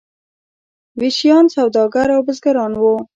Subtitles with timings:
[1.01, 2.95] ویشیان سوداګر او بزګران وو.